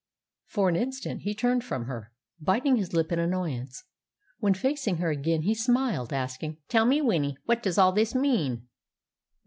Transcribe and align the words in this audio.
For 0.47 0.67
an 0.67 0.75
instant 0.75 1.21
he 1.21 1.35
turned 1.35 1.63
from 1.63 1.85
her, 1.85 2.11
biting 2.39 2.75
his 2.77 2.91
lip 2.91 3.11
in 3.11 3.19
annoyance. 3.19 3.83
When 4.39 4.55
facing 4.55 4.97
her 4.97 5.11
again, 5.11 5.43
he 5.43 5.53
smiled, 5.53 6.11
asking, 6.11 6.57
"Tell 6.69 6.87
me, 6.87 7.01
Winnie, 7.03 7.37
what 7.45 7.61
does 7.61 7.77
all 7.77 7.91
this 7.91 8.15
mean?" 8.15 8.67